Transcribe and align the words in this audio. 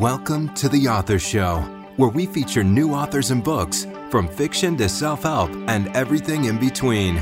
Welcome 0.00 0.52
to 0.56 0.68
The 0.68 0.88
Author 0.88 1.18
Show, 1.18 1.60
where 1.96 2.10
we 2.10 2.26
feature 2.26 2.62
new 2.62 2.92
authors 2.92 3.30
and 3.30 3.42
books, 3.42 3.86
from 4.10 4.28
fiction 4.28 4.76
to 4.76 4.90
self 4.90 5.22
help 5.22 5.48
and 5.68 5.88
everything 5.96 6.44
in 6.44 6.58
between. 6.58 7.14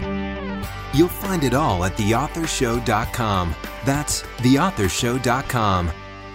You'll 0.92 1.06
find 1.06 1.44
it 1.44 1.54
all 1.54 1.84
at 1.84 1.92
theauthorshow.com. 1.92 3.54
That's 3.84 4.22
theauthorshow.com. 4.22 5.92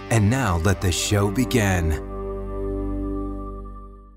And 0.08 0.30
now 0.30 0.56
let 0.64 0.80
the 0.80 0.90
show 0.90 1.30
begin. 1.30 1.90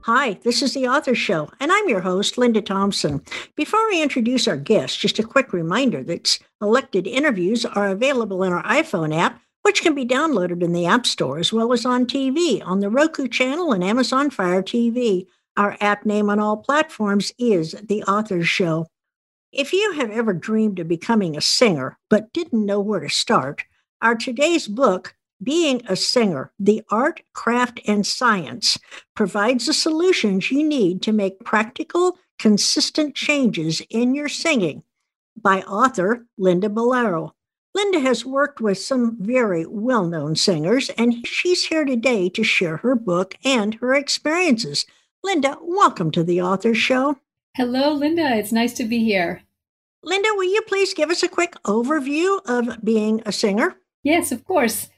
Hi, 0.03 0.39
this 0.43 0.61
is 0.61 0.73
The 0.73 0.87
Author 0.87 1.15
Show, 1.15 1.49
and 1.59 1.73
I'm 1.73 1.89
your 1.89 1.99
host, 1.99 2.37
Linda 2.37 2.61
Thompson. 2.61 3.21
Before 3.57 3.81
I 3.81 3.99
introduce 4.01 4.47
our 4.47 4.55
guest, 4.55 4.97
just 4.97 5.19
a 5.19 5.23
quick 5.23 5.51
reminder 5.51 6.01
that 6.05 6.39
elected 6.61 7.05
interviews 7.05 7.65
are 7.65 7.89
available 7.89 8.43
in 8.43 8.53
our 8.53 8.63
iPhone 8.63 9.13
app 9.13 9.41
which 9.63 9.81
can 9.81 9.95
be 9.95 10.05
downloaded 10.05 10.61
in 10.61 10.73
the 10.73 10.85
App 10.85 11.05
Store 11.05 11.39
as 11.39 11.51
well 11.51 11.73
as 11.73 11.85
on 11.85 12.05
TV 12.05 12.61
on 12.65 12.79
the 12.79 12.89
Roku 12.89 13.27
channel 13.27 13.71
and 13.73 13.83
Amazon 13.83 14.29
Fire 14.29 14.61
TV. 14.61 15.25
Our 15.57 15.77
app 15.79 16.05
name 16.05 16.29
on 16.29 16.39
all 16.39 16.57
platforms 16.57 17.31
is 17.37 17.71
The 17.71 18.03
Author's 18.03 18.47
Show. 18.47 18.87
If 19.51 19.71
you 19.71 19.93
have 19.93 20.11
ever 20.11 20.33
dreamed 20.33 20.79
of 20.79 20.87
becoming 20.87 21.37
a 21.37 21.41
singer 21.41 21.97
but 22.09 22.33
didn't 22.33 22.65
know 22.65 22.79
where 22.79 22.99
to 22.99 23.09
start, 23.09 23.63
our 24.01 24.15
today's 24.15 24.67
book, 24.67 25.15
Being 25.41 25.81
a 25.87 25.95
Singer 25.95 26.51
The 26.59 26.81
Art, 26.89 27.21
Craft, 27.33 27.79
and 27.87 28.05
Science, 28.05 28.79
provides 29.15 29.67
the 29.67 29.73
solutions 29.73 30.51
you 30.51 30.63
need 30.63 31.01
to 31.03 31.11
make 31.11 31.45
practical, 31.45 32.17
consistent 32.39 33.15
changes 33.15 33.81
in 33.89 34.15
your 34.15 34.27
singing 34.27 34.83
by 35.39 35.61
author 35.61 36.25
Linda 36.37 36.67
Balliro. 36.67 37.31
Linda 37.75 37.99
has 38.01 38.25
worked 38.25 38.61
with 38.61 38.77
some 38.77 39.17
very 39.19 39.65
well 39.65 40.05
known 40.05 40.35
singers, 40.35 40.89
and 40.91 41.25
she's 41.25 41.65
here 41.65 41.85
today 41.85 42.29
to 42.29 42.43
share 42.43 42.77
her 42.77 42.95
book 42.95 43.35
and 43.43 43.75
her 43.75 43.95
experiences. 43.95 44.85
Linda, 45.23 45.57
welcome 45.61 46.11
to 46.11 46.23
the 46.23 46.41
Author 46.41 46.75
Show. 46.75 47.17
Hello, 47.55 47.91
Linda. 47.93 48.35
It's 48.35 48.51
nice 48.51 48.73
to 48.73 48.83
be 48.83 49.03
here. 49.03 49.41
Linda, 50.03 50.29
will 50.33 50.43
you 50.43 50.61
please 50.63 50.93
give 50.93 51.09
us 51.09 51.23
a 51.23 51.27
quick 51.27 51.55
overview 51.63 52.41
of 52.45 52.83
being 52.83 53.21
a 53.25 53.31
singer? 53.31 53.77
Yes, 54.03 54.31
of 54.31 54.43
course. 54.43 54.89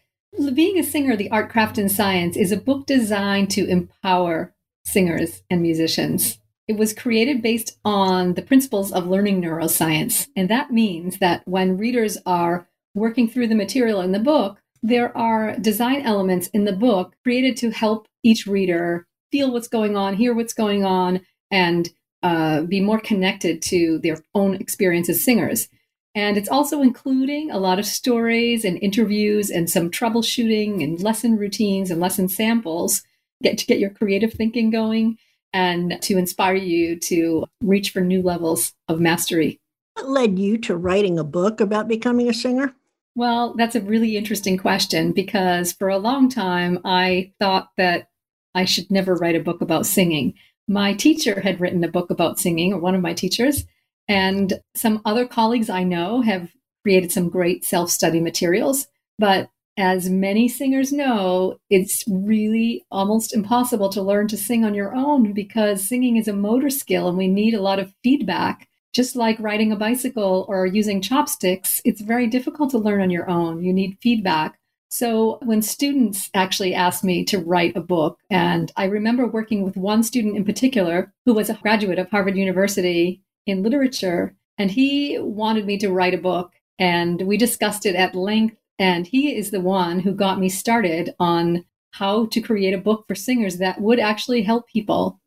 Being 0.53 0.77
a 0.77 0.83
Singer, 0.83 1.15
The 1.15 1.31
Art, 1.31 1.49
Craft, 1.49 1.77
and 1.77 1.89
Science 1.89 2.35
is 2.35 2.51
a 2.51 2.57
book 2.57 2.87
designed 2.87 3.51
to 3.51 3.65
empower 3.67 4.53
singers 4.83 5.43
and 5.49 5.61
musicians. 5.61 6.39
It 6.67 6.77
was 6.77 6.93
created 6.93 7.41
based 7.41 7.77
on 7.85 8.33
the 8.33 8.41
principles 8.41 8.91
of 8.91 9.07
learning 9.07 9.41
neuroscience. 9.41 10.27
And 10.35 10.49
that 10.49 10.71
means 10.71 11.19
that 11.19 11.47
when 11.47 11.77
readers 11.77 12.17
are 12.25 12.67
working 12.95 13.27
through 13.29 13.47
the 13.47 13.55
material 13.55 14.01
in 14.01 14.11
the 14.11 14.19
book, 14.19 14.61
there 14.81 15.15
are 15.17 15.57
design 15.57 16.01
elements 16.01 16.47
in 16.47 16.65
the 16.65 16.73
book 16.73 17.15
created 17.23 17.57
to 17.57 17.71
help 17.71 18.07
each 18.23 18.47
reader 18.47 19.07
feel 19.31 19.51
what's 19.51 19.67
going 19.67 19.95
on, 19.95 20.15
hear 20.15 20.33
what's 20.33 20.53
going 20.53 20.85
on, 20.85 21.21
and 21.51 21.89
uh, 22.23 22.61
be 22.61 22.81
more 22.81 22.99
connected 22.99 23.61
to 23.61 23.99
their 23.99 24.17
own 24.33 24.55
experience 24.55 25.09
as 25.09 25.23
singers. 25.23 25.67
And 26.15 26.37
it's 26.37 26.49
also 26.49 26.81
including 26.81 27.51
a 27.51 27.59
lot 27.59 27.77
of 27.77 27.85
stories 27.85 28.63
and 28.63 28.81
interviews 28.81 29.49
and 29.49 29.69
some 29.69 29.91
troubleshooting 29.91 30.83
and 30.83 30.99
lesson 31.01 31.37
routines 31.37 31.91
and 31.91 31.99
lesson 31.99 32.29
samples 32.29 33.03
get 33.43 33.57
to 33.57 33.65
get 33.65 33.79
your 33.79 33.89
creative 33.89 34.33
thinking 34.33 34.69
going 34.69 35.17
and 35.55 35.97
to 36.01 36.17
inspire 36.17 36.55
you 36.55 36.99
to 36.99 37.45
reach 37.63 37.91
for 37.91 38.01
new 38.01 38.21
levels 38.21 38.73
of 38.89 38.99
mastery. 38.99 39.57
What 39.93 40.09
led 40.09 40.37
you 40.37 40.57
to 40.59 40.75
writing 40.75 41.17
a 41.17 41.23
book 41.23 41.61
about 41.61 41.87
becoming 41.87 42.27
a 42.27 42.33
singer? 42.33 42.75
Well, 43.15 43.53
that's 43.55 43.75
a 43.75 43.81
really 43.81 44.17
interesting 44.17 44.57
question 44.57 45.13
because 45.13 45.71
for 45.71 45.87
a 45.87 45.97
long 45.97 46.27
time 46.27 46.79
I 46.83 47.31
thought 47.39 47.69
that 47.77 48.09
I 48.53 48.65
should 48.65 48.91
never 48.91 49.15
write 49.15 49.37
a 49.37 49.43
book 49.43 49.61
about 49.61 49.85
singing. 49.85 50.33
My 50.67 50.93
teacher 50.93 51.39
had 51.39 51.61
written 51.61 51.85
a 51.85 51.89
book 51.89 52.11
about 52.11 52.37
singing, 52.37 52.73
or 52.73 52.79
one 52.79 52.95
of 52.95 53.01
my 53.01 53.13
teachers, 53.13 53.63
and 54.09 54.59
some 54.75 55.01
other 55.05 55.25
colleagues 55.25 55.69
I 55.69 55.83
know 55.83 56.21
have 56.21 56.51
created 56.83 57.13
some 57.13 57.29
great 57.29 57.63
self 57.63 57.89
study 57.89 58.19
materials. 58.19 58.87
But 59.17 59.49
as 59.77 60.09
many 60.09 60.47
singers 60.47 60.91
know, 60.91 61.57
it's 61.69 62.03
really 62.07 62.85
almost 62.91 63.33
impossible 63.33 63.89
to 63.89 64.01
learn 64.01 64.27
to 64.29 64.37
sing 64.37 64.63
on 64.63 64.73
your 64.73 64.95
own 64.95 65.33
because 65.33 65.87
singing 65.87 66.15
is 66.17 66.27
a 66.27 66.33
motor 66.33 66.69
skill 66.69 67.07
and 67.09 67.17
we 67.17 67.27
need 67.27 67.53
a 67.53 67.61
lot 67.61 67.79
of 67.79 67.93
feedback. 68.03 68.67
Just 68.93 69.17
like 69.17 69.37
riding 69.39 69.73
a 69.73 69.75
bicycle 69.75 70.45
or 70.47 70.65
using 70.65 71.01
chopsticks, 71.01 71.81
it's 71.83 71.99
very 71.99 72.27
difficult 72.27 72.69
to 72.71 72.77
learn 72.77 73.01
on 73.01 73.09
your 73.09 73.29
own. 73.29 73.61
You 73.61 73.73
need 73.73 73.97
feedback. 74.01 74.57
So 74.87 75.39
when 75.43 75.61
students 75.61 76.29
actually 76.33 76.73
asked 76.73 77.03
me 77.03 77.25
to 77.25 77.39
write 77.39 77.75
a 77.75 77.81
book, 77.81 78.17
and 78.29 78.71
I 78.77 78.85
remember 78.85 79.27
working 79.27 79.63
with 79.63 79.75
one 79.75 80.03
student 80.03 80.37
in 80.37 80.45
particular 80.45 81.11
who 81.25 81.33
was 81.33 81.49
a 81.49 81.55
graduate 81.55 81.99
of 81.99 82.09
Harvard 82.09 82.37
University 82.37 83.21
in 83.45 83.63
literature, 83.63 84.35
and 84.57 84.71
he 84.71 85.17
wanted 85.19 85.65
me 85.65 85.77
to 85.79 85.91
write 85.91 86.13
a 86.13 86.19
book. 86.19 86.53
And 86.79 87.21
we 87.23 87.35
discussed 87.35 87.85
it 87.85 87.95
at 87.95 88.15
length 88.15 88.55
and 88.79 89.07
he 89.07 89.35
is 89.35 89.51
the 89.51 89.61
one 89.61 89.99
who 89.99 90.13
got 90.13 90.39
me 90.39 90.49
started 90.49 91.13
on 91.19 91.65
how 91.91 92.25
to 92.27 92.41
create 92.41 92.73
a 92.73 92.79
book 92.79 93.05
for 93.07 93.15
singers 93.15 93.57
that 93.57 93.79
would 93.79 93.99
actually 93.99 94.41
help 94.43 94.67
people. 94.67 95.19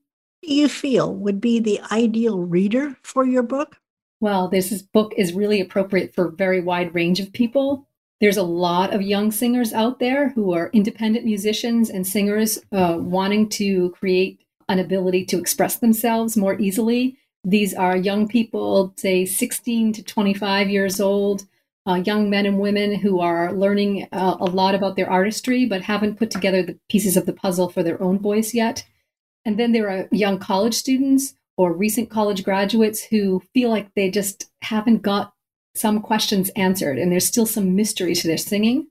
Do 0.42 0.54
you 0.54 0.68
feel 0.68 1.14
would 1.14 1.40
be 1.40 1.58
the 1.58 1.80
ideal 1.90 2.40
reader 2.40 2.96
for 3.02 3.24
your 3.24 3.42
book? 3.42 3.76
Well, 4.20 4.48
this 4.48 4.82
book 4.82 5.14
is 5.16 5.32
really 5.32 5.60
appropriate 5.60 6.14
for 6.14 6.26
a 6.26 6.32
very 6.32 6.60
wide 6.60 6.94
range 6.94 7.20
of 7.20 7.32
people. 7.32 7.86
There's 8.20 8.36
a 8.36 8.42
lot 8.42 8.92
of 8.92 9.00
young 9.00 9.30
singers 9.30 9.72
out 9.72 10.00
there 10.00 10.30
who 10.30 10.52
are 10.52 10.70
independent 10.72 11.24
musicians 11.24 11.88
and 11.88 12.06
singers 12.06 12.58
uh, 12.72 12.98
wanting 13.00 13.48
to 13.50 13.90
create 13.90 14.40
an 14.68 14.80
ability 14.80 15.24
to 15.26 15.38
express 15.38 15.76
themselves 15.76 16.36
more 16.36 16.58
easily. 16.60 17.16
These 17.44 17.74
are 17.74 17.96
young 17.96 18.26
people, 18.26 18.92
say 18.96 19.24
16 19.24 19.92
to 19.94 20.02
25 20.02 20.68
years 20.68 21.00
old, 21.00 21.46
uh, 21.88 21.94
young 21.94 22.28
men 22.28 22.44
and 22.44 22.58
women 22.58 22.94
who 22.94 23.20
are 23.20 23.52
learning 23.52 24.06
uh, 24.12 24.36
a 24.38 24.44
lot 24.44 24.74
about 24.74 24.96
their 24.96 25.10
artistry 25.10 25.64
but 25.64 25.82
haven't 25.82 26.18
put 26.18 26.30
together 26.30 26.62
the 26.62 26.78
pieces 26.90 27.16
of 27.16 27.24
the 27.24 27.32
puzzle 27.32 27.68
for 27.68 27.82
their 27.82 28.00
own 28.02 28.18
voice 28.18 28.52
yet. 28.52 28.84
And 29.44 29.58
then 29.58 29.72
there 29.72 29.88
are 29.88 30.08
young 30.12 30.38
college 30.38 30.74
students 30.74 31.34
or 31.56 31.72
recent 31.72 32.10
college 32.10 32.44
graduates 32.44 33.02
who 33.02 33.42
feel 33.54 33.70
like 33.70 33.94
they 33.94 34.10
just 34.10 34.50
haven't 34.62 35.02
got 35.02 35.32
some 35.74 36.00
questions 36.02 36.50
answered 36.50 36.98
and 36.98 37.10
there's 37.10 37.26
still 37.26 37.46
some 37.46 37.74
mystery 37.74 38.14
to 38.14 38.26
their 38.26 38.36
singing. 38.36 38.88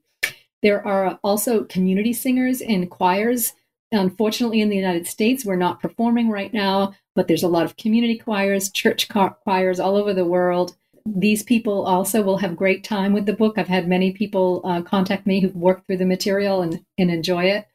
There 0.63 0.85
are 0.85 1.19
also 1.23 1.65
community 1.65 2.13
singers 2.13 2.61
in 2.61 2.87
choirs. 2.87 3.53
Unfortunately, 3.91 4.59
in 4.59 4.69
the 4.69 4.75
United 4.75 5.05
States, 5.05 5.45
we're 5.45 5.55
not 5.55 5.81
performing 5.81 6.29
right 6.29 6.53
now, 6.53 6.93
but 7.15 7.27
there's 7.27 7.43
a 7.43 7.47
lot 7.47 7.65
of 7.65 7.77
community 7.77 8.17
choirs, 8.17 8.71
church 8.71 9.07
choirs 9.07 9.79
all 9.79 9.95
over 9.95 10.13
the 10.13 10.25
world 10.25 10.75
these 11.15 11.43
people 11.43 11.85
also 11.85 12.21
will 12.21 12.37
have 12.37 12.55
great 12.55 12.83
time 12.83 13.13
with 13.13 13.25
the 13.25 13.33
book. 13.33 13.57
I've 13.57 13.67
had 13.67 13.87
many 13.87 14.11
people 14.11 14.61
uh, 14.63 14.81
contact 14.81 15.25
me 15.25 15.39
who've 15.39 15.55
worked 15.55 15.87
through 15.87 15.97
the 15.97 16.05
material 16.05 16.61
and, 16.61 16.83
and 16.97 17.09
enjoy 17.09 17.45
it. 17.45 17.67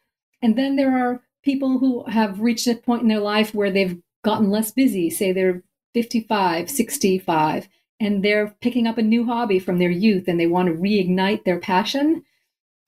And 0.43 0.57
then 0.57 0.77
there 0.77 0.97
are 0.97 1.23
people 1.43 1.79
who 1.79 2.05
have 2.05 2.41
reached 2.41 2.67
a 2.67 2.75
point 2.75 3.03
in 3.03 3.09
their 3.09 3.21
life 3.21 3.55
where 3.55 3.71
they've 3.71 4.01
gotten 4.25 4.51
less 4.51 4.71
busy, 4.71 5.09
say 5.09 5.33
they're 5.33 5.63
55, 5.95 6.71
65, 6.71 7.69
and 8.01 8.25
they're 8.25 8.55
picking 8.61 8.87
up 8.87 8.99
a 8.99 9.03
new 9.03 9.25
hobby 9.25 9.59
from 9.59 9.79
their 9.79 9.91
youth 9.91 10.25
and 10.27 10.39
they 10.39 10.47
want 10.47 10.69
to 10.69 10.75
reignite 10.75 11.45
their 11.45 11.59
passion. 11.59 12.25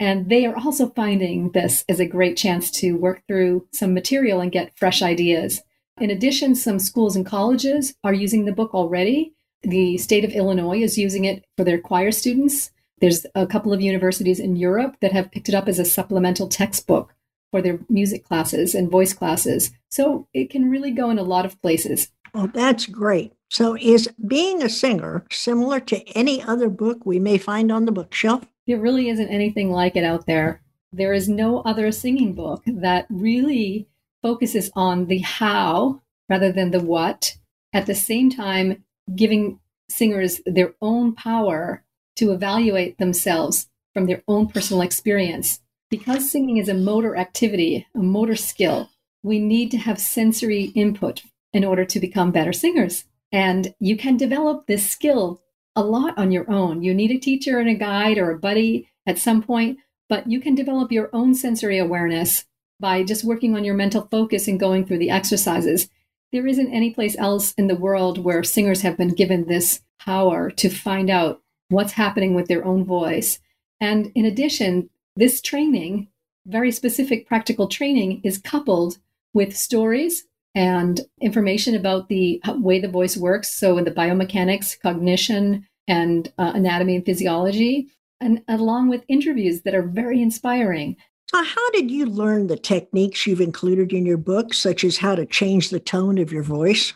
And 0.01 0.29
they 0.29 0.45
are 0.45 0.57
also 0.57 0.91
finding 0.91 1.53
this 1.53 1.85
as 1.89 2.01
a 2.01 2.07
great 2.07 2.37
chance 2.37 2.71
to 2.73 2.97
work 2.97 3.23
through 3.29 3.69
some 3.73 3.95
material 3.95 4.41
and 4.41 4.51
get 4.51 4.77
fresh 4.77 5.03
ideas. 5.03 5.63
In 6.01 6.11
addition, 6.11 6.57
some 6.57 6.81
schools 6.81 7.15
and 7.15 7.25
colleges 7.25 7.95
are 8.03 8.13
using 8.13 8.45
the 8.45 8.53
book 8.53 8.75
already 8.75 9.34
the 9.65 9.99
state 9.99 10.25
of 10.25 10.33
Illinois 10.33 10.81
is 10.83 10.99
using 10.99 11.25
it 11.25 11.45
for 11.57 11.65
their 11.65 11.79
choir 11.79 12.11
students. 12.11 12.71
There's 13.01 13.27
a 13.35 13.47
couple 13.47 13.73
of 13.73 13.81
universities 13.81 14.39
in 14.39 14.57
Europe 14.57 14.97
that 15.01 15.13
have 15.13 15.31
picked 15.31 15.49
it 15.49 15.55
up 15.55 15.69
as 15.69 15.79
a 15.79 15.85
supplemental 15.85 16.49
textbook 16.49 17.15
for 17.51 17.61
their 17.61 17.79
music 17.89 18.25
classes 18.25 18.75
and 18.75 18.91
voice 18.91 19.13
classes. 19.13 19.71
So 19.91 20.27
it 20.33 20.51
can 20.51 20.71
really 20.71 20.91
go 20.91 21.11
in 21.11 21.19
a 21.19 21.23
lot 21.23 21.45
of 21.45 21.61
places. 21.63 22.11
Well, 22.35 22.49
that's 22.49 22.87
great. 22.87 23.33
So, 23.49 23.77
is 23.77 24.09
being 24.27 24.61
a 24.61 24.69
singer 24.69 25.25
similar 25.31 25.79
to 25.81 26.03
any 26.17 26.43
other 26.43 26.69
book 26.69 27.07
we 27.07 27.21
may 27.21 27.39
find 27.39 27.71
on 27.71 27.85
the 27.85 27.93
bookshelf? 27.93 28.45
There 28.67 28.81
really 28.81 29.09
isn't 29.09 29.29
anything 29.29 29.71
like 29.71 29.95
it 29.95 30.03
out 30.03 30.27
there. 30.27 30.61
There 30.93 31.13
is 31.13 31.29
no 31.29 31.61
other 31.61 31.93
singing 31.93 32.35
book 32.35 32.65
that 32.67 33.07
really 33.09 33.87
focuses 34.23 34.71
on 34.75 35.07
the 35.07 35.19
how 35.19 36.03
rather 36.29 36.51
than 36.51 36.73
the 36.73 36.81
what. 36.81 37.37
At 37.73 37.87
the 37.87 37.95
same 37.95 38.31
time, 38.31 38.84
giving 39.15 39.61
singers 39.89 40.41
their 40.47 40.75
own 40.81 41.15
power 41.15 41.85
to 42.17 42.33
evaluate 42.33 42.99
themselves 42.99 43.69
from 43.93 44.07
their 44.07 44.23
own 44.29 44.49
personal 44.49 44.83
experience. 44.83 45.61
Because 45.91 46.31
singing 46.31 46.57
is 46.57 46.69
a 46.69 46.75
motor 46.75 47.17
activity, 47.17 47.87
a 47.95 47.99
motor 47.99 48.37
skill, 48.37 48.91
we 49.23 49.39
need 49.39 49.71
to 49.71 49.79
have 49.79 49.99
sensory 50.01 50.65
input 50.75 51.23
in 51.53 51.65
order 51.65 51.85
to 51.85 52.01
become 52.01 52.33
better 52.33 52.53
singers. 52.53 53.05
And 53.33 53.75
you 53.81 53.97
can 53.97 54.17
develop 54.17 54.67
this 54.67 54.89
skill 54.89 55.41
a 55.77 55.83
lot 55.83 56.17
on 56.19 56.31
your 56.31 56.49
own. 56.51 56.83
You 56.83 56.95
need 56.95 57.11
a 57.11 57.19
teacher 57.19 57.59
and 57.59 57.69
a 57.69 57.75
guide 57.75 58.19
or 58.19 58.31
a 58.31 58.39
buddy 58.39 58.89
at 59.07 59.19
some 59.19 59.43
point, 59.43 59.79
but 60.09 60.31
you 60.31 60.41
can 60.41 60.55
develop 60.55 60.93
your 60.93 61.11
own 61.13 61.35
sensory 61.35 61.79
awareness 61.79 62.45
by 62.81 63.03
just 63.03 63.25
working 63.25 63.57
on 63.57 63.65
your 63.65 63.75
mental 63.75 64.09
focus 64.11 64.47
and 64.47 64.61
going 64.61 64.85
through 64.85 64.99
the 64.99 65.11
exercises. 65.11 65.89
There 66.35 66.49
isn't 66.49 66.73
any 66.73 66.91
place 66.91 67.17
else 67.17 67.53
in 67.53 67.69
the 67.69 67.77
world 67.77 68.19
where 68.19 68.43
singers 68.43 68.83
have 68.83 68.97
been 68.97 69.15
given 69.15 69.47
this 69.47 69.83
power 70.01 70.51
to 70.51 70.69
find 70.69 71.09
out 71.09 71.41
what's 71.69 71.93
happening 71.93 72.35
with 72.35 72.49
their 72.49 72.65
own 72.65 72.85
voice. 72.85 73.39
And 73.81 74.11
in 74.17 74.25
addition, 74.25 74.91
this 75.15 75.41
training, 75.41 76.09
very 76.45 76.73
specific 76.73 77.29
practical 77.29 77.69
training, 77.69 78.21
is 78.25 78.39
coupled 78.39 78.99
with 79.33 79.57
stories 79.57 80.25
and 80.57 81.03
information 81.21 81.77
about 81.77 82.09
the 82.09 82.43
way 82.57 82.81
the 82.81 82.89
voice 82.89 83.17
works. 83.17 83.49
So, 83.49 83.79
in 83.79 83.85
the 83.85 83.93
biomechanics, 83.93 84.81
cognition, 84.81 85.69
and 85.87 86.33
uh, 86.37 86.51
anatomy 86.53 86.97
and 86.97 87.07
physiology, 87.07 87.87
and 88.21 88.43
along 88.49 88.89
with 88.89 89.05
interviews 89.07 89.63
that 89.63 89.75
are 89.77 89.83
very 89.83 90.21
inspiring. 90.21 90.97
So, 91.35 91.43
how 91.43 91.71
did 91.71 91.91
you 91.91 92.07
learn 92.07 92.47
the 92.47 92.57
techniques 92.57 93.27
you've 93.27 93.41
included 93.41 93.93
in 93.93 94.07
your 94.07 94.17
book, 94.17 94.55
such 94.55 94.85
as 94.85 94.99
how 94.99 95.17
to 95.17 95.27
change 95.27 95.71
the 95.71 95.81
tone 95.81 96.17
of 96.19 96.31
your 96.31 96.45
voice? 96.45 96.93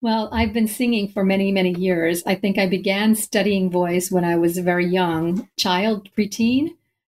Well, 0.00 0.30
I've 0.32 0.54
been 0.54 0.68
singing 0.68 1.08
for 1.08 1.22
many, 1.22 1.52
many 1.52 1.74
years. 1.74 2.22
I 2.24 2.34
think 2.34 2.56
I 2.56 2.66
began 2.66 3.14
studying 3.14 3.70
voice 3.70 4.10
when 4.10 4.24
I 4.24 4.36
was 4.36 4.56
a 4.56 4.62
very 4.62 4.86
young 4.86 5.50
child, 5.58 6.08
preteen. 6.16 6.70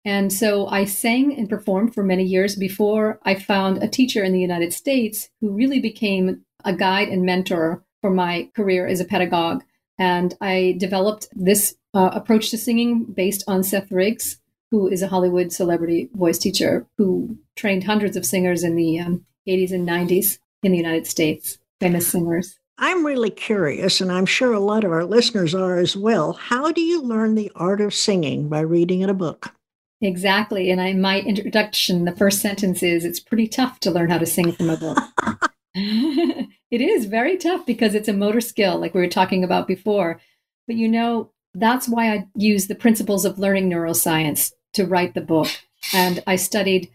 And 0.06 0.32
so 0.32 0.68
I 0.68 0.86
sang 0.86 1.36
and 1.40 1.50
performed 1.50 1.96
for 1.96 2.04
many 2.04 2.24
years 2.24 2.56
before 2.56 3.20
I 3.24 3.34
found 3.34 3.82
a 3.82 3.88
teacher 3.88 4.24
in 4.24 4.32
the 4.32 4.40
United 4.40 4.72
States 4.72 5.32
who 5.42 5.50
really 5.50 5.80
became 5.80 6.46
a 6.66 6.76
guide 6.76 7.08
and 7.10 7.24
mentor 7.24 7.84
for 8.02 8.12
my 8.12 8.48
career 8.56 8.86
as 8.86 9.00
a 9.00 9.06
pedagogue. 9.06 9.64
And 9.98 10.38
I 10.40 10.76
developed 10.78 11.30
this 11.32 11.78
uh, 11.96 12.12
approach 12.14 12.52
to 12.52 12.60
singing 12.60 13.06
based 13.06 13.44
on 13.48 13.64
Seth 13.64 13.92
Riggs, 13.92 14.38
who 14.72 14.88
is 14.88 15.02
a 15.02 15.08
Hollywood 15.08 15.52
celebrity 15.52 16.10
voice 16.14 16.38
teacher 16.38 16.88
who 16.98 17.38
trained 17.56 17.84
hundreds 17.84 18.16
of 18.16 18.26
singers 18.26 18.64
in 18.64 18.76
the 18.76 19.00
um, 19.00 19.26
80s 19.48 19.72
and 19.72 19.88
90s 19.88 20.40
in 20.64 20.72
the 20.72 20.78
United 20.78 21.08
States, 21.08 21.58
famous 21.80 22.08
singers. 22.08 22.60
I'm 22.78 23.06
really 23.06 23.30
curious, 23.30 24.00
and 24.00 24.12
I'm 24.12 24.26
sure 24.26 24.54
a 24.54 24.60
lot 24.60 24.84
of 24.84 24.92
our 24.92 25.04
listeners 25.04 25.54
are 25.54 25.78
as 25.78 25.98
well. 25.98 26.34
How 26.34 26.72
do 26.72 26.82
you 26.82 27.02
learn 27.02 27.36
the 27.36 27.52
art 27.56 27.82
of 27.82 27.94
singing 27.94 28.48
by 28.48 28.62
reading 28.62 29.02
in 29.02 29.10
a 29.10 29.14
book? 29.14 29.54
Exactly. 30.02 30.72
And 30.72 30.80
I, 30.80 30.94
my 30.94 31.20
introduction, 31.20 32.06
the 32.06 32.16
first 32.16 32.42
sentence 32.42 32.82
is 32.82 33.04
it's 33.04 33.20
pretty 33.20 33.48
tough 33.48 33.82
to 33.82 33.92
learn 33.92 34.10
how 34.10 34.18
to 34.18 34.26
sing 34.26 34.54
from 34.54 34.70
a 34.70 34.78
book. 34.78 34.98
it 35.76 36.82
is 36.82 37.06
very 37.06 37.38
tough 37.38 37.66
because 37.66 37.96
it's 37.96 38.08
a 38.08 38.14
motor 38.14 38.42
skill, 38.42 38.80
like 38.80 38.94
we 38.94 39.02
were 39.02 39.08
talking 39.08 39.44
about 39.44 39.68
before. 39.68 40.22
But 40.68 40.78
you 40.78 40.88
know, 40.88 41.32
that's 41.54 41.90
why 41.90 42.14
I 42.14 42.28
use 42.36 42.68
the 42.68 42.76
principles 42.76 43.26
of 43.26 43.40
learning 43.40 43.70
neuroscience 43.70 44.52
to 44.74 44.86
write 44.86 45.14
the 45.14 45.22
book. 45.22 45.48
And 45.94 46.22
I 46.28 46.36
studied 46.36 46.90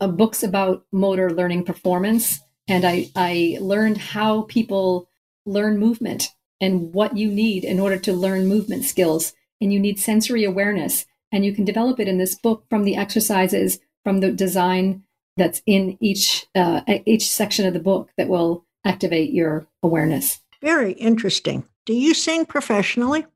uh, 0.00 0.08
books 0.08 0.42
about 0.42 0.84
motor 0.92 1.30
learning 1.30 1.64
performance, 1.64 2.40
and 2.68 2.84
I, 2.84 3.10
I 3.16 3.58
learned 3.60 3.98
how 3.98 4.42
people 4.42 5.08
learn 5.44 5.78
movement 5.78 6.28
and 6.60 6.92
what 6.92 7.16
you 7.16 7.30
need 7.30 7.64
in 7.64 7.80
order 7.80 7.96
to 7.98 8.12
learn 8.12 8.46
movement 8.46 8.84
skills. 8.84 9.32
And 9.60 9.72
you 9.72 9.80
need 9.80 9.98
sensory 9.98 10.44
awareness. 10.44 11.06
And 11.32 11.44
you 11.44 11.52
can 11.52 11.64
develop 11.64 12.00
it 12.00 12.08
in 12.08 12.18
this 12.18 12.34
book 12.34 12.64
from 12.68 12.84
the 12.84 12.96
exercises 12.96 13.78
from 14.04 14.20
the 14.20 14.32
design 14.32 15.04
that's 15.36 15.62
in 15.66 15.96
each 16.00 16.46
uh, 16.54 16.80
each 17.06 17.28
section 17.28 17.66
of 17.66 17.72
the 17.72 17.80
book 17.80 18.10
that 18.16 18.28
will 18.28 18.64
activate 18.84 19.32
your 19.32 19.66
awareness. 19.82 20.40
Very 20.62 20.92
interesting. 20.92 21.64
Do 21.86 21.94
you 21.94 22.14
sing 22.14 22.44
professionally 22.44 23.26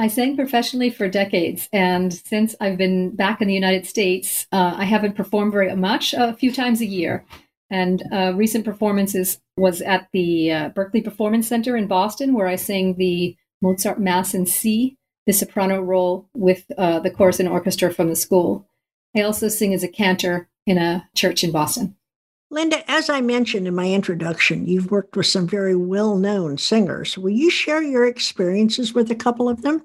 I 0.00 0.06
sang 0.06 0.36
professionally 0.36 0.90
for 0.90 1.08
decades, 1.08 1.68
and 1.72 2.12
since 2.12 2.54
I've 2.60 2.78
been 2.78 3.16
back 3.16 3.42
in 3.42 3.48
the 3.48 3.54
United 3.54 3.84
States, 3.84 4.46
uh, 4.52 4.74
I 4.76 4.84
haven't 4.84 5.16
performed 5.16 5.52
very 5.52 5.74
much, 5.74 6.14
a 6.14 6.34
few 6.34 6.52
times 6.52 6.80
a 6.80 6.86
year. 6.86 7.24
And 7.68 8.02
uh, 8.12 8.32
recent 8.34 8.64
performances 8.64 9.40
was 9.56 9.82
at 9.82 10.08
the 10.12 10.52
uh, 10.52 10.70
Berklee 10.70 11.04
Performance 11.04 11.48
Center 11.48 11.76
in 11.76 11.88
Boston, 11.88 12.32
where 12.32 12.46
I 12.46 12.56
sang 12.56 12.96
the 12.96 13.36
Mozart 13.60 14.00
Mass 14.00 14.34
in 14.34 14.46
C 14.46 14.96
the 15.28 15.32
soprano 15.34 15.82
role 15.82 16.26
with 16.32 16.64
uh, 16.78 17.00
the 17.00 17.10
chorus 17.10 17.38
and 17.38 17.50
orchestra 17.50 17.92
from 17.92 18.08
the 18.08 18.16
school. 18.16 18.66
I 19.14 19.20
also 19.20 19.48
sing 19.48 19.74
as 19.74 19.82
a 19.82 19.88
cantor 19.88 20.48
in 20.64 20.78
a 20.78 21.06
church 21.14 21.44
in 21.44 21.52
Boston. 21.52 21.96
Linda, 22.50 22.90
as 22.90 23.10
I 23.10 23.20
mentioned 23.20 23.68
in 23.68 23.74
my 23.74 23.90
introduction, 23.92 24.66
you've 24.66 24.90
worked 24.90 25.18
with 25.18 25.26
some 25.26 25.46
very 25.46 25.76
well 25.76 26.16
known 26.16 26.56
singers. 26.56 27.18
Will 27.18 27.28
you 27.28 27.50
share 27.50 27.82
your 27.82 28.06
experiences 28.06 28.94
with 28.94 29.10
a 29.10 29.14
couple 29.14 29.50
of 29.50 29.60
them? 29.60 29.84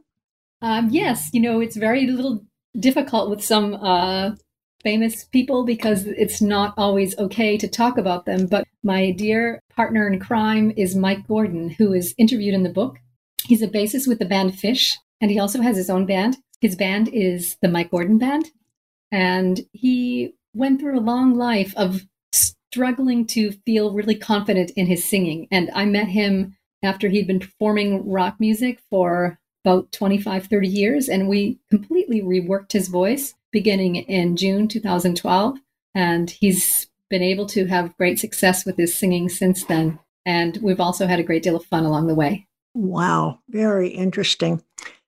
Um, 0.64 0.90
yes, 0.92 1.30
you 1.34 1.42
know, 1.42 1.60
it's 1.60 1.76
very 1.76 2.08
little 2.08 2.46
difficult 2.80 3.30
with 3.30 3.44
some 3.44 3.76
uh, 3.76 4.32
famous 4.82 5.26
people 5.26 5.66
because 5.66 6.08
it's 6.08 6.42
not 6.42 6.74
always 6.78 7.18
okay 7.20 7.58
to 7.58 7.68
talk 7.68 7.98
about 7.98 8.26
them. 8.26 8.48
But 8.48 8.66
my 8.82 9.12
dear 9.12 9.60
partner 9.76 10.08
in 10.08 10.22
crime 10.22 10.72
is 10.78 10.96
Mike 10.96 11.28
Gordon, 11.28 11.70
who 11.72 11.92
is 11.92 12.16
interviewed 12.18 12.54
in 12.54 12.64
the 12.64 12.70
book. 12.70 12.98
He's 13.46 13.62
a 13.62 13.68
bassist 13.68 14.08
with 14.08 14.20
the 14.20 14.26
band 14.26 14.54
Phish, 14.54 14.94
and 15.20 15.30
he 15.30 15.38
also 15.38 15.62
has 15.62 15.76
his 15.76 15.90
own 15.90 16.06
band. 16.06 16.38
His 16.62 16.78
band 16.78 17.10
is 17.10 17.58
the 17.62 17.68
Mike 17.68 17.92
Gordon 17.92 18.18
Band. 18.18 18.46
And 19.12 19.60
he 19.74 20.34
went 20.54 20.80
through 20.80 20.98
a 20.98 21.02
long 21.02 21.36
life 21.36 21.74
of 21.76 22.04
struggling 22.32 23.28
to 23.28 23.52
feel 23.66 23.94
really 23.94 24.16
confident 24.16 24.72
in 24.78 24.88
his 24.88 25.04
singing. 25.04 25.50
And 25.52 25.70
I 25.76 25.84
met 25.86 26.08
him 26.08 26.56
after 26.82 27.10
he'd 27.10 27.28
been 27.28 27.42
performing 27.42 28.10
rock 28.10 28.38
music 28.40 28.80
for 28.90 29.40
about 29.64 29.92
25, 29.92 30.48
30 30.48 30.68
years. 30.68 31.10
And 31.10 31.30
we 31.30 31.60
completely 31.70 32.22
reworked 32.22 32.74
his 32.74 32.88
voice 32.88 33.34
beginning 33.52 33.96
in 33.96 34.36
June 34.36 34.68
2012. 34.68 35.58
And 35.96 36.30
he's 36.30 36.88
been 37.10 37.22
able 37.22 37.46
to 37.48 37.66
have 37.68 37.96
great 37.98 38.20
success 38.20 38.66
with 38.66 38.78
his 38.78 38.98
singing 38.98 39.30
since 39.30 39.66
then. 39.66 40.00
And 40.26 40.58
we've 40.62 40.80
also 40.80 41.06
had 41.06 41.20
a 41.20 41.24
great 41.24 41.44
deal 41.44 41.56
of 41.56 41.66
fun 41.66 41.86
along 41.86 42.08
the 42.08 42.16
way. 42.16 42.48
Wow, 42.74 43.40
very 43.50 43.90
interesting. 43.90 44.64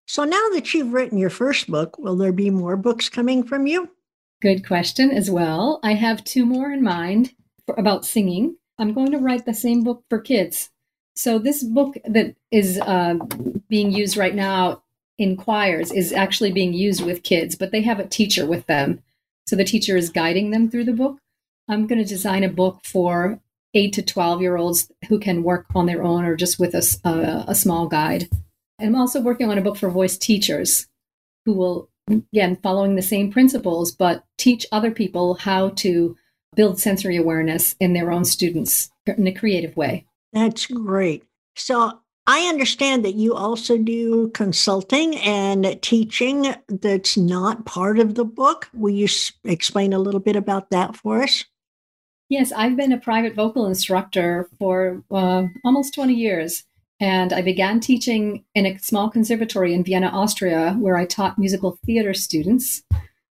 So 0.07 0.24
now 0.24 0.50
that 0.54 0.74
you've 0.74 0.94
written 0.94 1.18
your 1.18 1.31
first 1.31 1.68
book, 1.68 1.98
will 1.98 2.16
there 2.16 2.31
be 2.31 2.51
more 2.51 2.78
books 2.78 3.10
coming 3.10 3.44
from 3.44 3.66
you? 3.66 3.90
Good 4.42 4.68
question 4.68 5.10
as 5.10 5.31
well. 5.31 5.80
I 5.81 5.94
have 5.94 6.24
two 6.24 6.46
more 6.46 6.72
in 6.72 6.84
mind 6.84 7.34
for, 7.66 7.74
about 7.75 8.06
singing. 8.06 8.58
I'm 8.78 8.94
going 8.94 9.12
to 9.12 9.18
write 9.18 9.46
the 9.46 9.54
same 9.54 9.84
book 9.84 10.04
for 10.10 10.19
kids. 10.19 10.69
So 11.15 11.39
this 11.39 11.63
book 11.63 11.95
that 12.06 12.35
is 12.51 12.79
uh, 12.79 13.15
being 13.69 13.91
used 13.91 14.17
right 14.17 14.35
now 14.35 14.83
in 15.17 15.38
choirs 15.38 15.91
is 15.91 16.12
actually 16.12 16.51
being 16.51 16.73
used 16.73 17.03
with 17.06 17.23
kids, 17.23 17.56
but 17.56 17.71
they 17.71 17.81
have 17.81 18.00
a 18.00 18.07
teacher 18.07 18.45
with 18.45 18.65
them. 18.67 19.01
So 19.47 19.56
the 19.56 19.63
teacher 19.63 19.95
is 19.95 20.09
guiding 20.09 20.51
them 20.51 20.69
through 20.69 20.85
the 20.85 20.94
book. 20.94 21.19
I'm 21.67 21.88
going 21.88 22.00
to 22.00 22.07
design 22.07 22.43
a 22.43 22.50
book 22.50 22.81
for 22.84 23.39
eight 23.74 23.93
to 23.93 24.01
12 24.01 24.41
year 24.41 24.57
olds 24.57 24.91
who 25.07 25.19
can 25.19 25.43
work 25.43 25.65
on 25.74 25.86
their 25.86 26.03
own 26.03 26.25
or 26.25 26.36
just 26.36 26.60
with 26.60 26.74
a, 26.74 26.84
a, 27.07 27.51
a 27.51 27.55
small 27.55 27.88
guide. 27.88 28.29
I'm 28.79 28.95
also 28.95 29.22
working 29.22 29.50
on 29.50 29.57
a 29.57 29.62
book 29.62 29.77
for 29.77 29.89
voice 29.89 30.17
teachers 30.17 30.88
who 31.45 31.53
will, 31.53 31.89
again, 32.10 32.57
following 32.62 32.95
the 32.95 33.01
same 33.01 33.31
principles, 33.31 33.91
but 33.91 34.25
teach 34.38 34.65
other 34.72 34.91
people 34.91 35.36
how 35.36 35.69
to 35.69 36.17
build 36.55 36.79
sensory 36.79 37.15
awareness 37.15 37.75
in 37.79 37.93
their 37.93 38.12
own 38.12 38.25
students 38.25 38.91
in 39.05 39.27
a 39.27 39.34
creative 39.34 39.77
way. 39.77 40.05
That's 40.36 40.68
great. 40.68 41.24
So 41.56 42.01
I 42.27 42.42
understand 42.42 43.06
that 43.06 43.15
you 43.15 43.34
also 43.34 43.77
do 43.77 44.30
consulting 44.30 45.15
and 45.18 45.82
teaching 45.82 46.54
that's 46.68 47.15
not 47.15 47.65
part 47.65 48.00
of 48.00 48.15
the 48.15 48.25
book. 48.25 48.70
Will 48.74 48.94
you 48.94 49.08
explain 49.46 49.94
a 49.94 50.00
little 50.00 50.20
bit 50.20 50.36
about 50.36 50.70
that 50.72 50.96
for 50.98 51.24
us? 51.24 51.46
Yes, 52.27 52.51
I've 52.51 52.75
been 52.75 52.92
a 52.92 53.00
private 53.00 53.34
vocal 53.36 53.65
instructor 53.65 54.50
for 54.60 55.04
uh, 55.10 55.44
almost 55.63 55.94
20 55.94 56.13
years. 56.13 56.63
And 57.00 57.32
I 57.34 57.42
began 57.42 57.80
teaching 57.80 58.44
in 58.56 58.65
a 58.65 58.77
small 58.80 59.10
conservatory 59.10 59.74
in 59.74 59.84
Vienna, 59.84 60.08
Austria, 60.08 60.75
where 60.80 60.98
I 60.98 61.06
taught 61.06 61.38
musical 61.38 61.77
theater 61.86 62.13
students. 62.13 62.84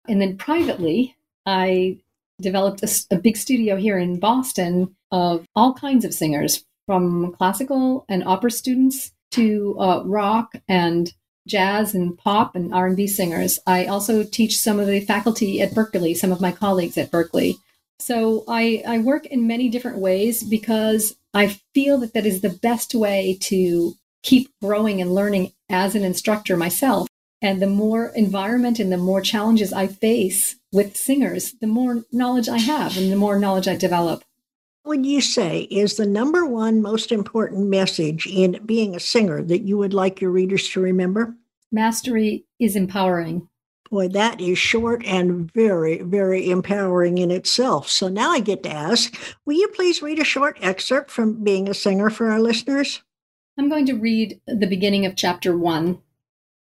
And 0.07 0.21
then 0.21 0.37
privately, 0.37 1.15
I 1.45 1.99
developed 2.41 2.83
a, 2.83 3.15
a, 3.15 3.19
big 3.19 3.37
studio 3.37 3.75
here 3.75 3.99
in 3.99 4.19
Boston 4.19 4.95
of 5.11 5.45
all 5.55 5.73
kinds 5.73 6.05
of 6.05 6.13
singers, 6.13 6.65
from 6.91 7.31
classical 7.31 8.03
and 8.09 8.21
opera 8.25 8.51
students 8.51 9.13
to 9.31 9.77
uh, 9.79 10.03
rock 10.03 10.55
and 10.67 11.13
jazz 11.47 11.95
and 11.95 12.17
pop 12.17 12.53
and 12.53 12.73
R&B 12.73 13.07
singers. 13.07 13.57
I 13.65 13.85
also 13.85 14.25
teach 14.25 14.57
some 14.57 14.77
of 14.77 14.87
the 14.87 14.99
faculty 14.99 15.61
at 15.61 15.71
Berklee, 15.71 16.17
some 16.17 16.33
of 16.33 16.41
my 16.41 16.51
colleagues 16.51 16.97
at 16.97 17.09
Berklee. 17.09 17.55
So 17.99 18.43
I, 18.45 18.83
I 18.85 18.97
work 18.97 19.25
in 19.25 19.47
many 19.47 19.69
different 19.69 19.99
ways 19.99 20.43
because 20.43 21.15
I 21.33 21.59
feel 21.73 21.97
that 21.99 22.13
that 22.13 22.25
is 22.25 22.41
the 22.41 22.59
best 22.61 22.93
way 22.93 23.37
to 23.43 23.93
keep 24.21 24.49
growing 24.61 24.99
and 24.99 25.15
learning 25.15 25.53
as 25.69 25.95
an 25.95 26.03
instructor 26.03 26.57
myself. 26.57 27.07
And 27.41 27.61
the 27.61 27.67
more 27.67 28.07
environment 28.07 28.79
and 28.81 28.91
the 28.91 28.97
more 28.97 29.21
challenges 29.21 29.71
I 29.71 29.87
face 29.87 30.57
with 30.73 30.97
singers, 30.97 31.53
the 31.61 31.67
more 31.67 32.03
knowledge 32.11 32.49
I 32.49 32.57
have 32.57 32.97
and 32.97 33.09
the 33.09 33.15
more 33.15 33.39
knowledge 33.39 33.69
I 33.69 33.77
develop. 33.77 34.25
What 34.83 34.97
would 34.97 35.05
you 35.05 35.21
say 35.21 35.61
is 35.69 35.95
the 35.95 36.07
number 36.07 36.43
one 36.43 36.81
most 36.81 37.11
important 37.11 37.69
message 37.69 38.25
in 38.25 38.59
being 38.65 38.95
a 38.95 38.99
singer 38.99 39.43
that 39.43 39.61
you 39.61 39.77
would 39.77 39.93
like 39.93 40.19
your 40.19 40.31
readers 40.31 40.67
to 40.69 40.81
remember? 40.81 41.35
Mastery 41.71 42.45
is 42.59 42.75
empowering. 42.75 43.47
Boy, 43.91 44.07
that 44.07 44.41
is 44.41 44.57
short 44.57 45.05
and 45.05 45.51
very, 45.53 46.01
very 46.01 46.49
empowering 46.49 47.19
in 47.19 47.29
itself. 47.29 47.89
So 47.89 48.07
now 48.07 48.31
I 48.31 48.39
get 48.39 48.63
to 48.63 48.71
ask 48.71 49.13
Will 49.45 49.57
you 49.57 49.67
please 49.67 50.01
read 50.01 50.17
a 50.17 50.23
short 50.23 50.57
excerpt 50.61 51.11
from 51.11 51.43
Being 51.43 51.69
a 51.69 51.73
Singer 51.75 52.09
for 52.09 52.31
our 52.31 52.39
listeners? 52.39 53.03
I'm 53.59 53.69
going 53.69 53.85
to 53.85 53.93
read 53.93 54.41
the 54.47 54.65
beginning 54.65 55.05
of 55.05 55.15
chapter 55.15 55.55
one 55.55 56.01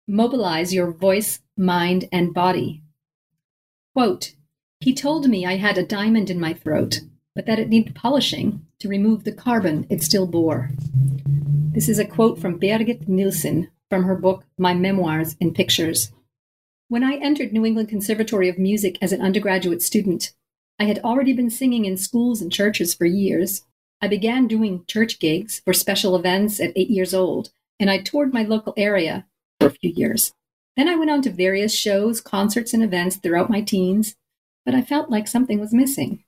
Mobilize 0.07 0.75
your 0.75 0.93
voice, 0.93 1.41
mind, 1.57 2.07
and 2.13 2.35
body. 2.35 2.83
Quote 3.95 4.35
He 4.81 4.93
told 4.93 5.27
me 5.27 5.47
I 5.47 5.57
had 5.57 5.79
a 5.79 5.87
diamond 5.87 6.29
in 6.29 6.39
my 6.39 6.53
throat, 6.53 7.01
but 7.35 7.47
that 7.47 7.59
it 7.59 7.69
needed 7.69 7.95
polishing 7.95 8.65
to 8.79 8.89
remove 8.89 9.25
the 9.25 9.33
carbon 9.33 9.87
it 9.91 10.03
still 10.03 10.27
bore. 10.27 10.71
This 11.73 11.89
is 11.89 11.99
a 11.99 12.05
quote 12.05 12.39
from 12.39 12.61
Birgit 12.61 13.09
Nilsson 13.09 13.71
from 13.91 14.05
her 14.05 14.15
book 14.15 14.45
My 14.57 14.75
Memoirs 14.75 15.37
in 15.41 15.53
Pictures. 15.53 16.13
When 16.89 17.03
I 17.03 17.17
entered 17.17 17.53
New 17.53 17.65
England 17.65 17.89
Conservatory 17.89 18.49
of 18.49 18.59
Music 18.59 18.99
as 19.03 19.13
an 19.13 19.21
undergraduate 19.21 19.83
student, 19.83 20.33
I 20.79 20.85
had 20.85 20.99
already 21.01 21.33
been 21.33 21.51
singing 21.51 21.85
in 21.85 21.97
schools 21.97 22.41
and 22.41 22.53
churches 22.53 22.95
for 22.95 23.07
years. 23.07 23.63
I 24.01 24.09
began 24.09 24.47
doing 24.47 24.85
church 24.87 25.19
gigs 25.19 25.61
for 25.65 25.73
special 25.73 26.15
events 26.15 26.61
at 26.61 26.73
eight 26.77 26.91
years 26.91 27.15
old, 27.15 27.51
and 27.81 27.91
I 27.91 27.99
toured 27.99 28.33
my 28.33 28.43
local 28.43 28.75
area 28.77 29.27
for 29.59 29.69
a 29.69 29.71
few 29.71 29.91
years. 29.91 30.33
Then 30.77 30.89
I 30.89 30.97
went 30.97 31.11
on 31.11 31.23
to 31.23 31.31
various 31.31 31.75
shows, 31.75 32.21
concerts, 32.21 32.75
and 32.75 32.83
events 32.83 33.17
throughout 33.17 33.51
my 33.51 33.61
teens, 33.61 34.17
but 34.65 34.75
I 34.75 34.83
felt 34.83 35.11
like 35.11 35.29
something 35.29 35.61
was 35.61 35.73
missing. 35.73 36.25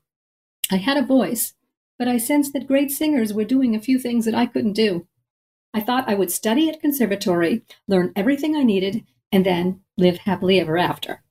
I 0.70 0.76
had 0.76 0.96
a 0.96 1.06
voice, 1.06 1.54
but 1.98 2.08
I 2.08 2.18
sensed 2.18 2.52
that 2.52 2.66
great 2.66 2.90
singers 2.90 3.32
were 3.32 3.44
doing 3.44 3.74
a 3.74 3.80
few 3.80 3.98
things 3.98 4.24
that 4.24 4.34
I 4.34 4.46
couldn't 4.46 4.72
do. 4.72 5.06
I 5.72 5.80
thought 5.80 6.08
I 6.08 6.14
would 6.14 6.30
study 6.30 6.68
at 6.68 6.80
conservatory, 6.80 7.62
learn 7.86 8.12
everything 8.16 8.56
I 8.56 8.62
needed, 8.62 9.04
and 9.30 9.46
then 9.46 9.80
live 9.96 10.18
happily 10.18 10.58
ever 10.58 10.78
after. 10.78 11.22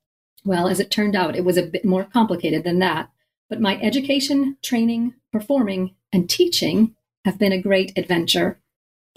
Well, 0.46 0.68
as 0.68 0.80
it 0.80 0.92
turned 0.92 1.16
out, 1.16 1.36
it 1.36 1.44
was 1.44 1.58
a 1.58 1.66
bit 1.66 1.84
more 1.84 2.04
complicated 2.04 2.64
than 2.64 2.80
that, 2.80 3.10
but 3.50 3.60
my 3.60 3.80
education, 3.82 4.58
training, 4.62 5.16
performing, 5.32 5.96
and 6.14 6.30
teaching 6.30 6.96
have 7.26 7.40
been 7.40 7.52
a 7.52 7.62
great 7.62 7.98
adventure. 7.98 8.60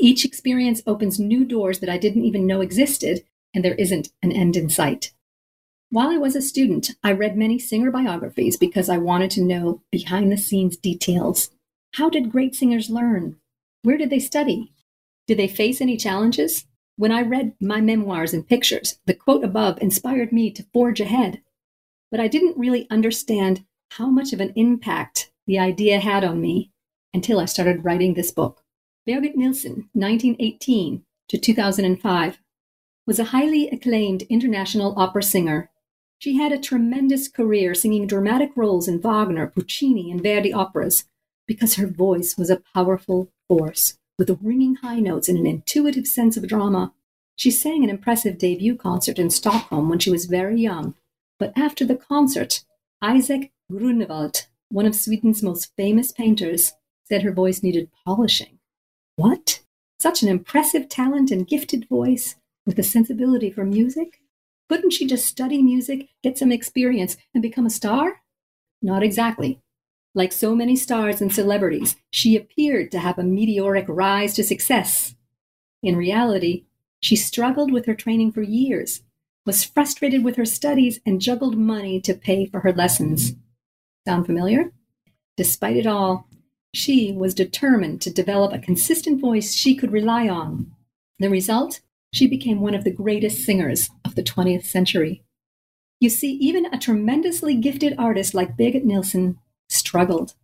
Each 0.01 0.25
experience 0.25 0.83
opens 0.87 1.21
new 1.21 1.45
doors 1.45 1.81
that 1.81 1.91
I 1.91 1.99
didn't 1.99 2.25
even 2.25 2.47
know 2.47 2.61
existed, 2.61 3.25
and 3.55 3.65
there 3.65 3.75
isn't 3.75 4.09
an 4.23 4.33
end 4.33 4.57
in 4.57 4.71
sight. 4.71 5.13
While 5.91 6.09
I 6.09 6.19
was 6.19 6.37
a 6.37 6.43
student, 6.43 6.91
I 7.03 7.13
read 7.13 7.37
many 7.37 7.59
singer 7.59 7.91
biographies 7.91 8.59
because 8.59 8.91
I 8.91 8.99
wanted 8.99 9.31
to 9.33 9.43
know 9.43 9.81
behind 9.91 10.31
the 10.31 10.37
scenes 10.37 10.77
details. 10.77 11.51
How 11.95 12.11
did 12.11 12.31
great 12.31 12.55
singers 12.55 12.91
learn? 12.91 13.37
Where 13.83 13.97
did 13.97 14.11
they 14.11 14.19
study? 14.19 14.73
Did 15.27 15.39
they 15.39 15.49
face 15.49 15.81
any 15.81 15.97
challenges? 15.97 16.67
When 16.97 17.11
I 17.11 17.23
read 17.23 17.55
my 17.59 17.81
memoirs 17.81 18.35
and 18.35 18.47
pictures, 18.47 18.99
the 19.07 19.15
quote 19.15 19.43
above 19.43 19.81
inspired 19.81 20.31
me 20.31 20.51
to 20.51 20.67
forge 20.75 21.01
ahead. 21.01 21.41
But 22.11 22.21
I 22.21 22.29
didn't 22.29 22.59
really 22.59 22.87
understand 22.91 23.65
how 23.93 24.09
much 24.09 24.35
of 24.35 24.41
an 24.41 24.53
impact 24.57 25.31
the 25.47 25.59
idea 25.59 26.01
had 26.01 26.23
on 26.23 26.39
me 26.39 26.71
until 27.15 27.41
I 27.41 27.47
started 27.47 27.85
writing 27.85 28.13
this 28.13 28.31
book. 28.31 28.63
Birgit 29.07 29.37
Nilsson, 29.37 29.89
1918 29.95 31.03
to 31.29 31.39
2005, 31.39 32.39
was 33.07 33.19
a 33.19 33.25
highly 33.25 33.71
acclaimed 33.71 34.23
international 34.29 34.93
opera 34.99 35.23
singer. 35.23 35.71
She 36.19 36.37
had 36.37 36.51
a 36.51 36.59
tremendous 36.59 37.29
career 37.29 37.75
singing 37.75 38.07
dramatic 38.07 38.51
roles 38.57 38.89
in 38.89 39.01
Wagner, 39.01 39.47
Puccini, 39.47 40.11
and 40.11 40.21
Verdi 40.21 40.53
operas 40.53 41.05
because 41.47 41.77
her 41.77 41.87
voice 41.87 42.37
was 42.37 42.51
a 42.51 42.63
powerful 42.75 43.31
force 43.47 43.99
with 44.19 44.37
ringing 44.43 44.77
high 44.77 44.99
notes 44.99 45.29
and 45.29 45.39
an 45.39 45.47
intuitive 45.47 46.07
sense 46.07 46.37
of 46.37 46.49
drama. 46.49 46.93
She 47.37 47.53
sang 47.53 47.85
an 47.85 47.91
impressive 47.91 48.37
debut 48.37 48.77
concert 48.77 49.19
in 49.19 49.31
Stockholm 49.31 49.89
when 49.89 50.01
she 50.01 50.11
was 50.11 50.27
very 50.27 50.61
young. 50.61 50.97
But 51.39 51.53
after 51.57 51.85
the 51.85 51.95
concert, 51.95 52.65
Isaac 53.01 53.53
Grunewald, 53.71 54.47
one 54.71 54.87
of 54.87 54.97
Sweden's 54.97 55.43
most 55.43 55.73
famous 55.77 56.11
painters, 56.11 56.73
said 57.05 57.23
her 57.23 57.33
voice 57.33 57.63
needed 57.63 57.91
polishing. 58.05 58.59
What? 59.15 59.61
Such 60.01 60.23
an 60.23 60.29
impressive 60.29 60.89
talent 60.89 61.31
and 61.31 61.47
gifted 61.47 61.89
voice 61.89 62.35
with 62.67 62.77
a 62.79 62.83
sensibility 62.83 63.51
for 63.53 63.65
music? 63.65 64.21
Couldn't 64.69 64.93
she 64.93 65.07
just 65.07 65.27
study 65.27 65.63
music, 65.63 66.09
get 66.23 66.37
some 66.37 66.53
experience, 66.53 67.17
and 67.33 67.43
become 67.43 67.67
a 67.67 67.71
star? 67.71 68.23
Not 68.83 69.03
exactly. 69.03 69.61
Like 70.15 70.33
so 70.33 70.55
many 70.55 70.77
stars 70.77 71.21
and 71.21 71.33
celebrities, 71.33 71.97
she 72.11 72.37
appeared 72.37 72.91
to 72.93 72.99
have 72.99 73.19
a 73.19 73.23
meteoric 73.23 73.87
rise 73.89 74.35
to 74.35 74.45
success. 74.45 75.15
In 75.83 75.97
reality, 75.97 76.65
she 77.01 77.17
struggled 77.17 77.73
with 77.73 77.87
her 77.87 77.95
training 77.95 78.33
for 78.33 78.43
years, 78.43 79.03
was 79.47 79.65
frustrated 79.65 80.25
with 80.25 80.37
her 80.37 80.45
studies, 80.45 81.01
and 81.07 81.21
juggled 81.21 81.57
money 81.57 82.01
to 82.01 82.15
pay 82.15 82.45
for 82.45 82.61
her 82.61 82.73
lessons. 82.73 83.35
Sound 84.07 84.27
familiar? 84.27 84.73
Despite 85.37 85.77
it 85.77 85.87
all, 85.87 86.29
she 86.75 87.13
was 87.13 87.33
determined 87.33 88.03
to 88.03 88.13
develop 88.13 88.53
a 88.53 88.59
consistent 88.59 89.21
voice 89.21 89.55
she 89.55 89.75
could 89.75 89.93
rely 89.93 90.29
on. 90.29 90.73
The 91.19 91.31
result? 91.31 91.81
She 92.13 92.27
became 92.27 92.61
one 92.61 92.75
of 92.75 92.85
the 92.85 92.91
greatest 92.91 93.45
singers 93.45 93.91
of 94.05 94.15
the 94.15 94.23
20th 94.23 94.65
century. 94.65 95.23
You 96.01 96.11
see, 96.11 96.33
even 96.35 96.67
a 96.67 96.79
tremendously 96.79 97.55
gifted 97.55 97.95
artist 97.99 98.35
like 98.35 98.57
Birgit 98.57 98.85
Nilsson 98.85 99.39
struggled. 99.69 100.35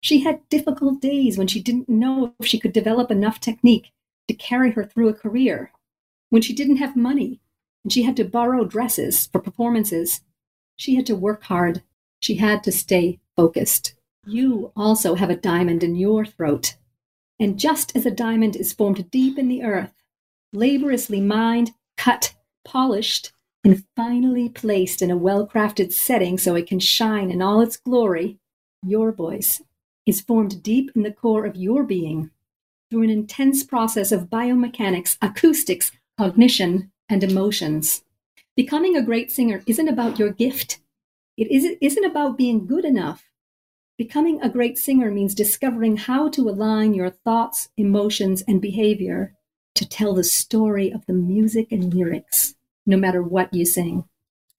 She 0.00 0.20
had 0.20 0.48
difficult 0.48 1.00
days 1.00 1.36
when 1.36 1.46
she 1.46 1.62
didn't 1.62 1.88
know 1.88 2.34
if 2.38 2.46
she 2.46 2.58
could 2.58 2.72
develop 2.72 3.10
enough 3.10 3.40
technique 3.40 3.92
to 4.28 4.34
carry 4.34 4.72
her 4.72 4.84
through 4.84 5.08
a 5.08 5.14
career, 5.14 5.72
when 6.28 6.42
she 6.42 6.54
didn't 6.54 6.76
have 6.76 6.96
money 6.96 7.40
and 7.84 7.92
she 7.92 8.02
had 8.02 8.16
to 8.16 8.24
borrow 8.24 8.64
dresses 8.64 9.26
for 9.26 9.40
performances. 9.40 10.20
She 10.76 10.94
had 10.94 11.06
to 11.06 11.16
work 11.16 11.44
hard. 11.44 11.82
She 12.20 12.36
had 12.36 12.62
to 12.64 12.72
stay 12.72 13.18
focused. 13.36 13.94
You 14.26 14.72
also 14.76 15.14
have 15.14 15.30
a 15.30 15.36
diamond 15.36 15.82
in 15.82 15.96
your 15.96 16.24
throat. 16.24 16.76
And 17.38 17.58
just 17.58 17.96
as 17.96 18.04
a 18.04 18.10
diamond 18.10 18.54
is 18.54 18.72
formed 18.72 19.10
deep 19.10 19.38
in 19.38 19.48
the 19.48 19.62
earth, 19.62 19.92
laboriously 20.52 21.20
mined, 21.20 21.72
cut, 21.96 22.34
polished, 22.64 23.32
and 23.64 23.84
finally 23.94 24.48
placed 24.48 25.02
in 25.02 25.10
a 25.10 25.16
well 25.16 25.46
crafted 25.46 25.92
setting 25.92 26.38
so 26.38 26.54
it 26.54 26.66
can 26.66 26.80
shine 26.80 27.30
in 27.30 27.42
all 27.42 27.60
its 27.60 27.76
glory, 27.76 28.38
your 28.82 29.12
voice, 29.12 29.62
is 30.06 30.20
formed 30.20 30.62
deep 30.62 30.90
in 30.94 31.02
the 31.02 31.12
core 31.12 31.44
of 31.44 31.56
your 31.56 31.84
being 31.84 32.30
through 32.90 33.02
an 33.02 33.10
intense 33.10 33.62
process 33.62 34.10
of 34.10 34.30
biomechanics, 34.30 35.16
acoustics, 35.22 35.92
cognition, 36.18 36.90
and 37.08 37.22
emotions. 37.22 38.02
Becoming 38.56 38.96
a 38.96 39.02
great 39.02 39.30
singer 39.30 39.62
isn't 39.66 39.88
about 39.88 40.18
your 40.18 40.30
gift. 40.30 40.80
It 41.36 41.78
isn't 41.80 42.04
about 42.04 42.36
being 42.36 42.66
good 42.66 42.84
enough. 42.84 43.30
Becoming 43.96 44.40
a 44.40 44.48
great 44.48 44.78
singer 44.78 45.10
means 45.10 45.34
discovering 45.34 45.96
how 45.96 46.28
to 46.30 46.48
align 46.48 46.94
your 46.94 47.10
thoughts, 47.10 47.68
emotions, 47.76 48.42
and 48.48 48.60
behavior 48.60 49.34
to 49.80 49.88
tell 49.88 50.12
the 50.12 50.22
story 50.22 50.92
of 50.92 51.06
the 51.06 51.14
music 51.14 51.72
and 51.72 51.94
lyrics, 51.94 52.54
no 52.84 52.98
matter 52.98 53.22
what 53.22 53.52
you 53.54 53.64
sing. 53.64 54.04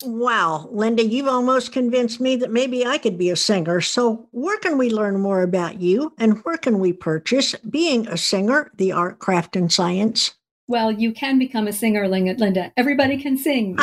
Wow, 0.03 0.67
Linda, 0.71 1.05
you've 1.05 1.27
almost 1.27 1.71
convinced 1.71 2.19
me 2.19 2.35
that 2.37 2.49
maybe 2.49 2.87
I 2.87 2.97
could 2.97 3.19
be 3.19 3.29
a 3.29 3.35
singer. 3.35 3.81
So, 3.81 4.27
where 4.31 4.57
can 4.57 4.79
we 4.79 4.89
learn 4.89 5.19
more 5.19 5.43
about 5.43 5.79
you 5.79 6.11
and 6.17 6.39
where 6.39 6.57
can 6.57 6.79
we 6.79 6.91
purchase 6.91 7.53
Being 7.57 8.07
a 8.07 8.17
Singer, 8.17 8.71
the 8.75 8.91
Art, 8.93 9.19
Craft, 9.19 9.55
and 9.55 9.71
Science? 9.71 10.33
Well, 10.67 10.91
you 10.91 11.13
can 11.13 11.37
become 11.37 11.67
a 11.67 11.73
singer, 11.73 12.07
Linda. 12.07 12.73
Everybody 12.75 13.17
can 13.21 13.37
sing. 13.37 13.77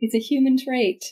it's 0.00 0.14
a 0.14 0.18
human 0.18 0.56
trait. 0.56 1.04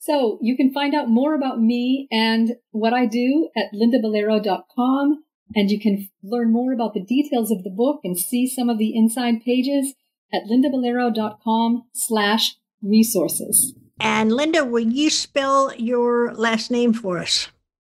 So, 0.00 0.40
you 0.42 0.56
can 0.56 0.72
find 0.72 0.92
out 0.92 1.08
more 1.08 1.36
about 1.36 1.60
me 1.60 2.08
and 2.10 2.56
what 2.72 2.92
I 2.92 3.06
do 3.06 3.50
at 3.56 3.66
lindaballiro.com. 3.72 5.23
And 5.54 5.70
you 5.70 5.80
can 5.80 6.08
learn 6.22 6.52
more 6.52 6.72
about 6.72 6.94
the 6.94 7.04
details 7.04 7.50
of 7.50 7.64
the 7.64 7.70
book 7.70 8.00
and 8.04 8.18
see 8.18 8.46
some 8.46 8.68
of 8.68 8.78
the 8.78 8.96
inside 8.96 9.44
pages 9.44 9.94
at 10.32 10.42
lindaballiro.com 10.50 11.84
slash 11.94 12.56
resources. 12.82 13.74
And 14.00 14.32
Linda, 14.32 14.64
will 14.64 14.80
you 14.84 15.10
spell 15.10 15.74
your 15.76 16.34
last 16.34 16.70
name 16.70 16.92
for 16.92 17.18
us? 17.18 17.48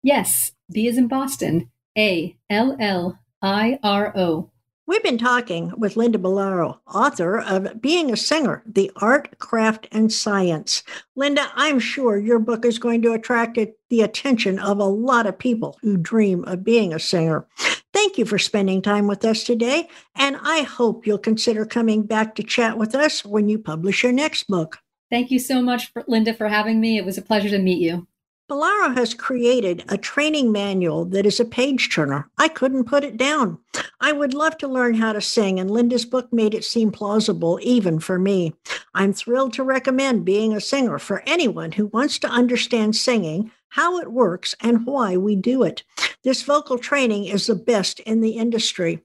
Yes, 0.04 0.52
B 0.72 0.88
is 0.88 0.98
in 0.98 1.08
Boston, 1.08 1.72
A 1.98 2.38
L 2.50 2.78
L 2.80 3.20
I 3.42 3.80
R 3.84 4.14
O. 4.16 4.52
We've 4.88 5.04
been 5.04 5.18
talking 5.18 5.74
with 5.78 5.98
Linda 5.98 6.18
Balliro, 6.18 6.80
author 6.88 7.42
of 7.42 7.82
Being 7.82 8.10
a 8.10 8.16
Singer, 8.16 8.64
The 8.66 8.90
Art, 8.96 9.38
Craft, 9.38 9.90
and 9.92 10.14
Science. 10.14 10.82
Linda, 11.18 11.52
I'm 11.56 11.78
sure 11.78 12.18
your 12.18 12.40
book 12.40 12.64
is 12.64 12.80
going 12.80 13.02
to 13.02 13.12
attract 13.12 13.60
the 13.90 14.02
attention 14.02 14.60
of 14.60 14.80
a 14.80 14.86
lot 14.86 15.26
of 15.26 15.38
people 15.38 15.78
who 15.82 15.98
dream 15.98 16.46
of 16.46 16.64
being 16.64 16.94
a 16.94 17.00
singer. 17.00 17.46
Thank 17.94 18.18
you 18.18 18.24
for 18.24 18.40
spending 18.40 18.82
time 18.82 19.08
with 19.08 19.26
us 19.26 19.44
today, 19.44 19.90
and 20.16 20.38
I 20.42 20.62
hope 20.62 21.06
you'll 21.06 21.18
consider 21.18 21.66
coming 21.66 22.04
back 22.04 22.36
to 22.36 22.44
chat 22.44 22.78
with 22.78 22.96
us 22.96 23.26
when 23.26 23.50
you 23.50 23.60
publish 23.60 24.04
your 24.04 24.14
next 24.14 24.48
book. 24.48 24.80
Thank 25.10 25.32
you 25.32 25.40
so 25.40 25.62
much, 25.62 25.92
Linda, 26.08 26.34
for 26.34 26.48
having 26.48 26.80
me. 26.80 26.98
It 26.98 27.04
was 27.04 27.18
a 27.18 27.22
pleasure 27.22 27.50
to 27.50 27.60
meet 27.60 27.80
you. 27.80 28.08
Balliro 28.50 28.96
has 28.96 29.14
created 29.14 29.84
a 29.90 29.98
training 29.98 30.54
manual 30.54 31.04
that 31.04 31.26
is 31.26 31.38
a 31.38 31.46
page 31.46 31.94
turner. 31.94 32.30
I 32.38 32.48
couldn't 32.48 32.86
put 32.86 33.04
it 33.04 33.18
down. 33.18 33.58
I 34.00 34.14
would 34.14 34.34
love 34.34 34.58
to 34.60 34.70
learn 34.70 34.94
how 34.94 35.12
to 35.12 35.20
sing, 35.20 35.60
and 35.60 35.70
Linda's 35.70 36.06
book 36.06 36.32
made 36.32 36.54
it 36.54 36.64
seem 36.64 36.92
plausible 36.92 37.60
even 37.62 38.00
for 38.00 38.18
me. 38.18 38.54
I'm 38.94 39.12
thrilled 39.12 39.52
to 39.54 39.64
recommend 39.64 40.24
being 40.24 40.54
a 40.54 40.62
singer 40.62 40.98
for 40.98 41.24
anyone 41.28 41.74
who 41.74 41.88
wants 41.88 42.20
to 42.20 42.30
understand 42.30 42.96
singing, 42.96 43.52
how 43.68 44.00
it 44.00 44.14
works, 44.14 44.56
and 44.62 44.86
why 44.86 45.18
we 45.18 45.36
do 45.36 45.64
it. 45.64 45.84
This 46.24 46.44
vocal 46.44 46.78
training 46.78 47.26
is 47.26 47.48
the 47.48 47.56
best 47.56 48.00
in 48.00 48.22
the 48.22 48.38
industry. 48.38 49.04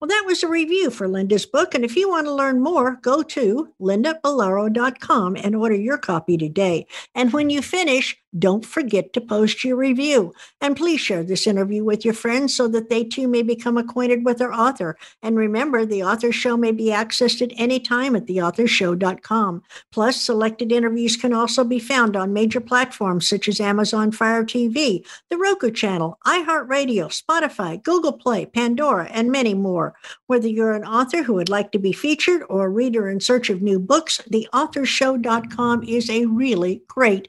Well, 0.00 0.08
that 0.08 0.24
was 0.26 0.44
a 0.44 0.48
review 0.48 0.90
for 0.90 1.08
Linda's 1.08 1.44
book. 1.44 1.74
And 1.74 1.84
if 1.84 1.96
you 1.96 2.08
want 2.08 2.28
to 2.28 2.32
learn 2.32 2.60
more, 2.60 3.00
go 3.02 3.20
to 3.24 3.74
lindaballiro.com 3.80 5.36
and 5.36 5.56
order 5.56 5.74
your 5.74 5.98
copy 5.98 6.36
today. 6.36 6.86
And 7.16 7.32
when 7.32 7.50
you 7.50 7.62
finish, 7.62 8.16
don't 8.36 8.64
forget 8.64 9.12
to 9.12 9.20
post 9.20 9.64
your 9.64 9.76
review. 9.76 10.34
And 10.60 10.76
please 10.76 11.00
share 11.00 11.22
this 11.22 11.46
interview 11.46 11.84
with 11.84 12.04
your 12.04 12.14
friends 12.14 12.54
so 12.54 12.68
that 12.68 12.90
they 12.90 13.04
too 13.04 13.28
may 13.28 13.42
become 13.42 13.78
acquainted 13.78 14.24
with 14.24 14.42
our 14.42 14.52
author. 14.52 14.98
And 15.22 15.36
remember, 15.36 15.86
the 15.86 16.02
author 16.02 16.32
show 16.32 16.56
may 16.56 16.72
be 16.72 16.86
accessed 16.86 17.40
at 17.40 17.52
any 17.56 17.80
time 17.80 18.14
at 18.16 18.26
theauthorshow.com. 18.26 19.62
Plus, 19.92 20.20
selected 20.20 20.72
interviews 20.72 21.16
can 21.16 21.32
also 21.32 21.64
be 21.64 21.78
found 21.78 22.16
on 22.16 22.32
major 22.32 22.60
platforms 22.60 23.28
such 23.28 23.48
as 23.48 23.60
Amazon 23.60 24.12
Fire 24.12 24.44
TV, 24.44 25.06
the 25.30 25.38
Roku 25.38 25.70
channel, 25.70 26.18
iHeartRadio, 26.26 27.08
Spotify, 27.08 27.82
Google 27.82 28.12
Play, 28.12 28.46
Pandora, 28.46 29.06
and 29.10 29.30
many 29.30 29.54
more. 29.54 29.94
Whether 30.26 30.48
you're 30.48 30.74
an 30.74 30.84
author 30.84 31.22
who 31.22 31.34
would 31.34 31.48
like 31.48 31.72
to 31.72 31.78
be 31.78 31.92
featured 31.92 32.42
or 32.48 32.66
a 32.66 32.70
reader 32.70 33.08
in 33.08 33.20
search 33.20 33.48
of 33.50 33.62
new 33.62 33.78
books, 33.78 34.20
theauthorshow.com 34.30 35.84
is 35.84 36.10
a 36.10 36.26
really 36.26 36.82
great 36.88 37.28